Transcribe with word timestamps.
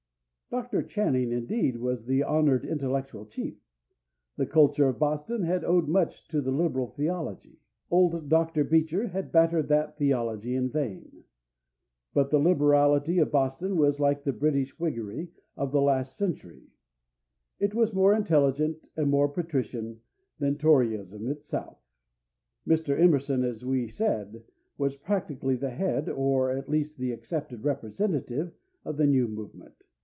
Dr. 0.53 0.83
Channing, 0.83 1.31
indeed, 1.31 1.77
was 1.77 2.05
the 2.07 2.23
honored 2.23 2.65
intellectual 2.65 3.25
chief; 3.25 3.55
the 4.35 4.45
culture 4.45 4.89
of 4.89 4.99
Boston 4.99 5.43
had 5.43 5.63
owed 5.63 5.87
much 5.87 6.27
to 6.27 6.41
the 6.41 6.51
liberal 6.51 6.87
theology; 6.87 7.61
old 7.89 8.27
Dr. 8.27 8.65
Beecher 8.65 9.07
had 9.07 9.31
battered 9.31 9.69
that 9.69 9.97
theology 9.97 10.53
in 10.55 10.69
vain; 10.69 11.23
but 12.13 12.31
the 12.31 12.37
liberality 12.37 13.17
of 13.19 13.31
Boston 13.31 13.77
was 13.77 14.01
like 14.01 14.25
the 14.25 14.33
British 14.33 14.77
Whiggery 14.77 15.29
of 15.55 15.71
the 15.71 15.79
last 15.79 16.17
century: 16.17 16.67
it 17.57 17.73
was 17.73 17.93
more 17.93 18.13
intelligent 18.13 18.89
and 18.97 19.09
more 19.09 19.29
patrician 19.29 20.01
than 20.37 20.57
Toryism 20.57 21.29
itself. 21.29 21.79
Mr. 22.67 22.99
Emerson, 22.99 23.45
as 23.45 23.63
we 23.65 23.87
said, 23.87 24.43
was 24.77 24.97
practically 24.97 25.55
the 25.55 25.69
head 25.69 26.09
or, 26.09 26.51
at 26.51 26.67
least, 26.67 26.97
the 26.97 27.13
accepted 27.13 27.63
representative 27.63 28.51
of 28.83 28.97
the 28.97 29.07
new 29.07 29.29
movement. 29.29 29.81